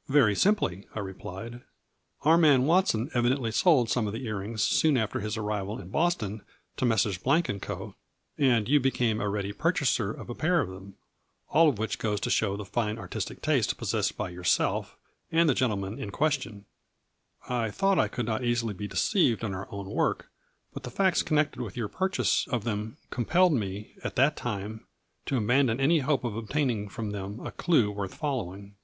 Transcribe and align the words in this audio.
"Very 0.08 0.34
simply," 0.34 0.86
I 0.94 1.00
replied," 1.00 1.60
our 2.22 2.38
man 2.38 2.64
Watson 2.64 3.10
evidently 3.12 3.52
sold 3.52 3.90
some 3.90 4.06
of 4.06 4.14
the 4.14 4.24
ear 4.24 4.38
rings 4.38 4.62
soon 4.62 4.96
after 4.96 5.20
his 5.20 5.36
arrival 5.36 5.78
in 5.78 5.90
Boston 5.90 6.40
to 6.78 6.86
Messieurs 6.86 7.18
Blank 7.18 7.60
& 7.60 7.60
Co., 7.60 7.94
and 8.38 8.66
you 8.66 8.80
became 8.80 9.20
a 9.20 9.28
ready 9.28 9.52
purchaser 9.52 10.10
of 10.10 10.30
a 10.30 10.34
pair 10.34 10.62
of 10.62 10.70
them, 10.70 10.94
all 11.50 11.68
of 11.68 11.78
which 11.78 11.98
goes 11.98 12.18
to 12.20 12.30
show 12.30 12.56
the 12.56 12.64
fine 12.64 12.96
artistic 12.96 13.42
taste 13.42 13.76
possessed 13.76 14.16
by 14.16 14.30
yourself 14.30 14.96
and 15.30 15.50
the 15.50 15.54
gentlemen 15.54 15.96
216 15.96 16.00
A 16.00 16.00
FLURRY 16.00 16.42
IN 16.48 16.56
DIAMONDS. 16.56 17.44
in 17.44 17.44
question. 17.44 17.60
I 17.66 17.70
thought 17.70 18.02
I 18.02 18.08
could 18.08 18.24
not 18.24 18.42
easily 18.42 18.72
be 18.72 18.88
deceived 18.88 19.44
in 19.44 19.52
our 19.52 19.68
own 19.70 19.90
work, 19.90 20.30
but 20.72 20.84
the 20.84 20.90
facts 20.90 21.22
con 21.22 21.36
nected 21.36 21.62
with 21.62 21.76
your 21.76 21.88
purchase 21.88 22.48
of 22.48 22.64
them 22.64 22.96
compelled 23.10 23.52
me, 23.52 23.96
at 24.02 24.16
that 24.16 24.34
time, 24.34 24.86
to 25.26 25.36
abandon 25.36 25.78
any 25.78 25.98
hope 25.98 26.24
of 26.24 26.34
ob 26.38 26.48
taining 26.48 26.90
from 26.90 27.10
them 27.10 27.38
a 27.44 27.52
clue 27.52 27.90
worth 27.90 28.14
following. 28.14 28.76